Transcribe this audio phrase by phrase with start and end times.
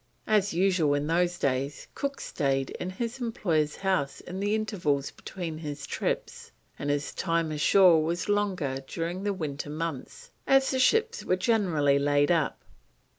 [0.25, 5.59] As usual in those days, Cook stayed in his employer's house in the intervals between
[5.59, 11.23] his trips, and his time ashore was longer during the winter months as the ships
[11.23, 12.65] were generally laid up.